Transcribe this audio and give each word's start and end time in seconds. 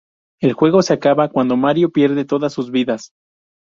El 0.41 0.53
juego 0.53 0.81
se 0.81 0.93
acaba 0.93 1.29
cuando 1.29 1.57
Mario 1.57 1.91
pierde 1.91 2.25
todas 2.25 2.53
sus 2.53 2.71
vidas. 2.71 3.11